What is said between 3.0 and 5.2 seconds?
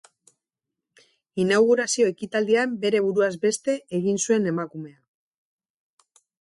buruaz beste egin zuen emakumea.